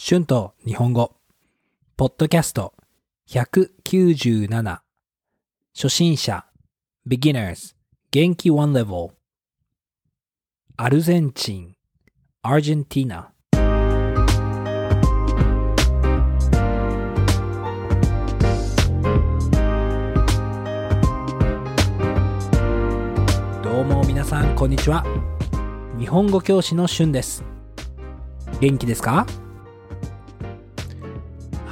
[0.00, 1.16] 春と日本語、
[1.96, 2.72] ポッドキャスト。
[3.30, 4.78] 197、
[5.74, 6.46] 初心者、
[7.04, 7.74] beginners、
[8.12, 8.48] 元気。
[8.52, 9.10] one level、
[10.76, 11.74] アルゼンチン、
[12.42, 13.32] アルジェンティナ。
[23.64, 25.04] どうも皆さんこんにちは。
[25.98, 27.42] 日本語教師の春です。
[28.60, 29.26] 元気ですか？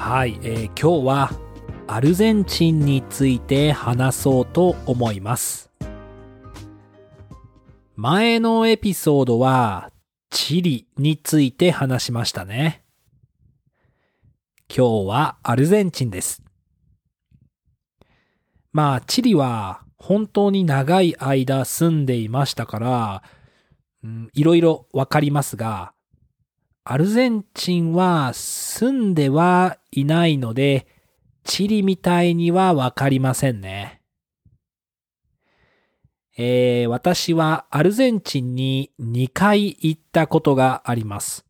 [0.09, 1.31] はい、えー今日は
[1.89, 5.69] アルゼンチンについて話そうと思います。
[7.97, 9.91] 前のエピソードは
[10.31, 12.85] チリについて話しましたね。
[14.69, 16.41] 今日はアルゼンチンです。
[18.73, 23.23] まあ、チリは本当に長い間住んでいましたから、
[24.35, 25.96] いろいろわかりますが、
[26.89, 30.87] アルゼンチンは住んではいないので、
[31.43, 34.01] チリみたいにはわかりませんね。
[36.39, 41.45] えー私はアルゼンチンに2回行ったことがあります。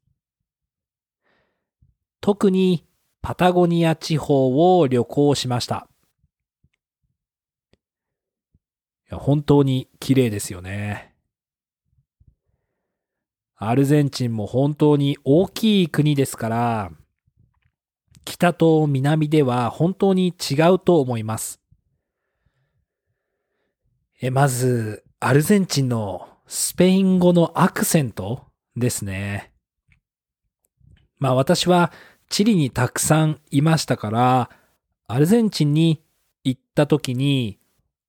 [2.23, 2.87] 特に
[3.21, 5.87] パタゴニア地方を旅行しました。
[9.11, 11.16] いや本当に綺麗ですよね。
[13.59, 16.91] アルゼンチンも本当に大きい国ですから、
[18.27, 21.59] 北と南では本当に違うと思います。
[24.21, 28.45] えまず、アルゼンチンのスペイン語のアクセント
[28.77, 29.53] ですね。
[31.19, 31.93] まあ私は
[32.29, 34.51] チリにたくさんいましたから、
[35.09, 36.03] アルゼンチンに
[36.45, 37.59] 行った時に、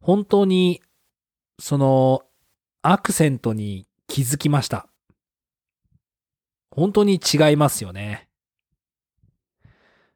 [0.01, 0.81] 本当に
[1.57, 2.23] その
[2.81, 4.89] アクセントに気づきました。
[6.77, 8.29] 本当に違いますよね。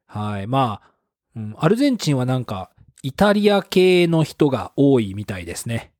[0.06, 0.46] はい。
[0.46, 0.92] まあ、
[1.34, 2.70] うんアルゼンチンはなんか、
[3.02, 5.92] イタリア系の人が多いみたいですね。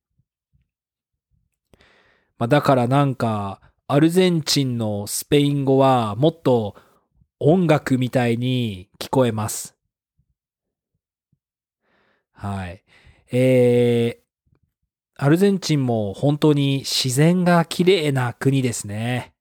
[2.38, 6.76] まあ、だからなんか、アルゼンチンのスペイン語はもっと
[7.40, 9.74] 音楽みたいに聞こえます。
[12.32, 12.84] はい。
[13.32, 19.31] えー、アルゼンチンも本当に自然が綺麗な国ですね。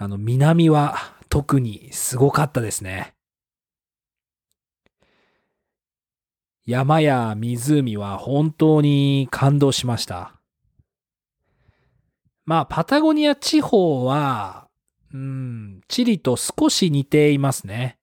[0.00, 0.96] あの、南は
[1.28, 3.14] 特にすごかったですね。
[6.64, 10.34] 山や湖は本当に感動しました。
[12.44, 14.68] まあ、パタゴニア地方は、
[15.12, 17.98] うん、チリと少し似ていますね。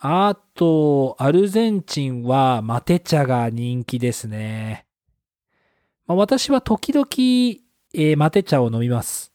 [0.00, 4.84] あと、アルゼンチンはマテ茶が人気ですね。
[6.06, 7.06] まあ、私は時々、
[7.94, 9.33] えーマテ茶を飲みます。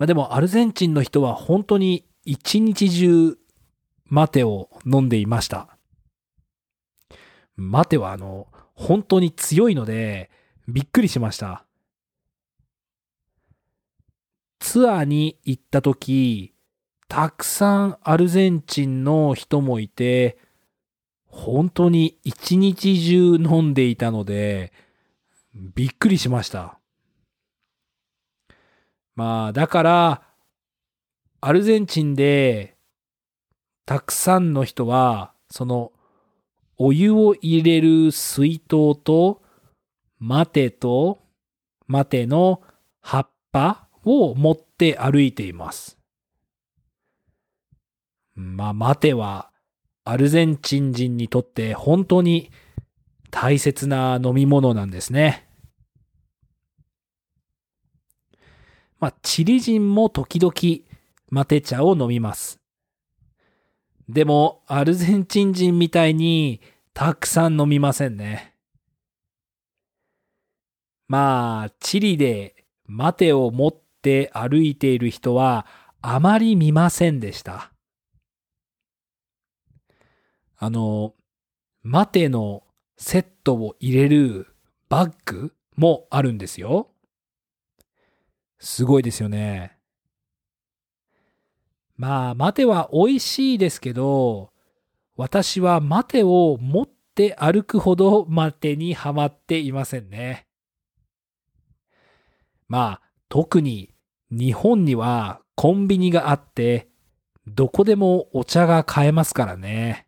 [0.00, 3.36] まあ、でもアルゼンチンの人は本当に一日中
[4.06, 5.76] マテを飲んでいました。
[7.54, 10.30] マテはあの、本当に強いので
[10.66, 11.66] びっくりしました。
[14.58, 16.54] ツアーに行った時、
[17.06, 20.38] たくさんアルゼンチンの人もいて、
[21.26, 24.72] 本当に一日中飲んでいたので、
[25.54, 26.79] びっくりしました。
[29.14, 30.22] まあ、だから、
[31.40, 32.76] アルゼンチンで、
[33.86, 35.92] たくさんの人は、その、
[36.76, 39.42] お湯を入れる水筒と、
[40.18, 41.22] マテと、
[41.86, 42.62] マテの
[43.00, 45.98] 葉っぱを持って歩いています。
[48.34, 49.50] まあ、マテは、
[50.04, 52.50] アルゼンチン人にとって本当に
[53.30, 55.49] 大切な飲み物なんですね。
[59.00, 60.52] まあ、チリ人も時々
[61.30, 62.60] マテ茶を飲みます。
[64.08, 66.60] でも、アルゼンチン人みたいに
[66.92, 68.54] たくさん飲みませんね。
[71.08, 75.66] まあ、チリでマテを持って歩いている人は
[76.02, 77.72] あまり見ませんでした。
[80.58, 81.14] あの、
[81.82, 82.64] マテの
[82.98, 84.54] セットを入れる
[84.90, 86.89] バッグもあるんですよ。
[88.60, 89.78] すごいですよね。
[91.96, 94.52] まあ、マテは美味しいですけど、
[95.16, 100.46] 私はマテを持って歩くほどマテにはまっていませんね。
[102.68, 103.94] まあ、特に
[104.30, 106.88] 日本にはコンビニがあって、
[107.46, 110.06] どこでもお茶が買えますからね。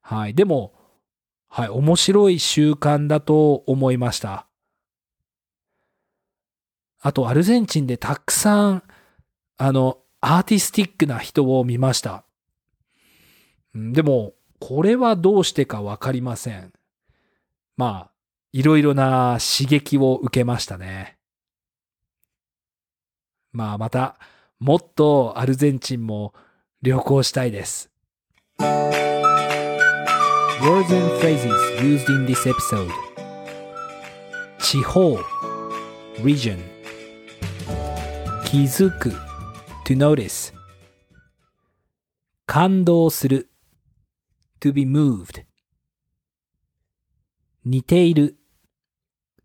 [0.00, 0.34] はい。
[0.34, 0.74] でも、
[1.48, 4.47] はい、面白い習慣だと思いました。
[7.00, 8.82] あとアルゼンチンでたくさん、
[9.56, 12.24] あの、アーティスティックな人を見ました。
[13.74, 16.72] でも、これはどうしてかわかりません。
[17.76, 18.10] まあ、
[18.52, 21.16] いろいろな刺激を受けましたね。
[23.52, 24.18] まあまた、
[24.58, 26.34] もっとアルゼンチンも
[26.82, 27.90] 旅行したいです。
[30.60, 32.90] Words and phrases used in this episode
[34.58, 35.16] 地方
[36.20, 36.58] region
[38.50, 39.10] 気づく
[39.84, 40.54] to notice
[42.46, 43.50] 感動する
[44.58, 45.44] to be moved
[47.66, 48.38] 似ている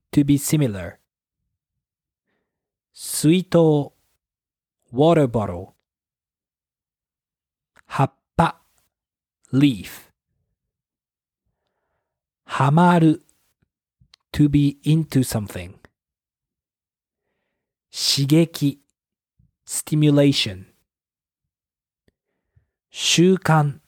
[0.10, 1.00] to be similar
[2.94, 3.92] 水筒
[4.94, 5.74] water bottle
[7.86, 8.62] 葉っぱ
[9.52, 10.14] leaf
[12.46, 13.22] はまる
[14.32, 15.74] to be into something
[17.92, 18.83] 刺激
[19.74, 20.66] stimulation.
[22.92, 23.80] 習慣。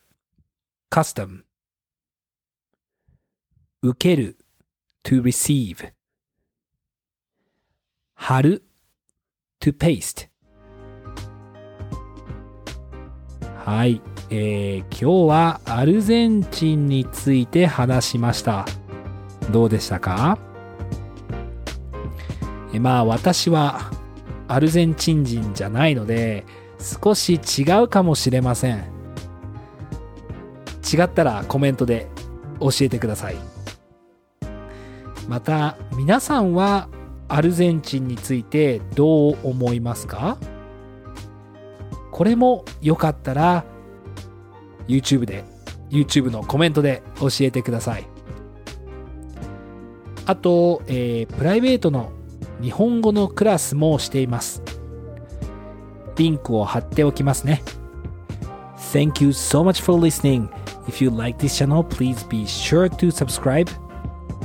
[0.89, 1.43] custom.
[3.83, 4.35] 受ける。
[5.03, 5.91] to receive.
[8.15, 8.63] 貼る。
[9.61, 10.27] to paste.
[13.63, 14.01] はい、
[14.31, 18.65] えー、今日はアルゼンチンについて話しました。
[19.51, 20.39] どうでしたか？
[22.73, 23.91] えまあ私は
[24.47, 26.45] アルゼンチン人じゃないので
[26.79, 28.83] 少し違うかもしれません。
[30.93, 32.07] 違ったらコメントで
[32.59, 33.35] 教えてください。
[35.27, 36.87] また皆さんは
[37.27, 40.37] アルゼンチンについてどう思いますか？
[42.11, 43.65] これもよかったら
[44.87, 45.43] YouTube で
[45.89, 48.05] YouTube のコメントで教えてください。
[50.27, 52.11] あと、えー、プライベートの
[52.62, 54.62] 日本語のクラスもしています
[56.16, 57.62] リンクを貼っておきますね
[58.92, 60.48] Thank you so much for listening
[60.90, 63.70] If you like this channel, please be sure to subscribe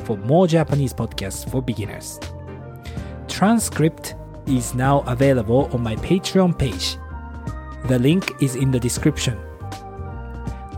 [0.03, 2.19] for more Japanese podcasts for beginners.
[3.27, 4.15] Transcript
[4.45, 6.97] is now available on my Patreon page.
[7.88, 9.39] The link is in the description.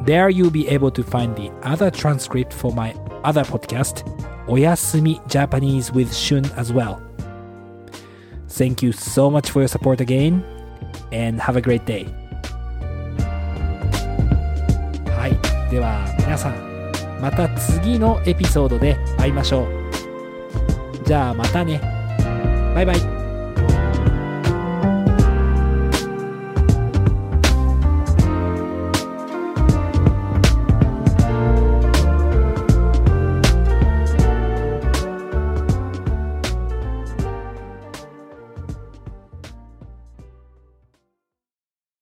[0.03, 2.93] There you'll be able to find the other transcript for my
[3.25, 4.07] other podcast,
[4.47, 7.01] Oyasumi Japanese with Shun as well.
[8.62, 10.44] Thank you so much for your support again,
[11.10, 12.06] and have a great day.
[15.18, 15.32] はい
[15.68, 19.66] では皆さんまた次のエピソードで会いましょう
[21.04, 21.80] じゃあまたね
[22.72, 23.11] バイバイ